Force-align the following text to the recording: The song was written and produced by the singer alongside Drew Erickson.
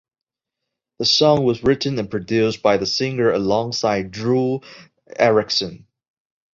The 0.97 1.05
song 1.05 1.43
was 1.43 1.63
written 1.63 1.99
and 1.99 2.09
produced 2.09 2.63
by 2.63 2.77
the 2.77 2.87
singer 2.87 3.29
alongside 3.31 4.09
Drew 4.09 4.61
Erickson. 5.15 5.85